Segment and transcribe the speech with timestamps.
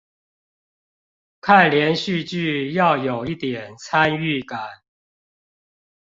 [1.41, 4.59] 看連續劇要有一點參與感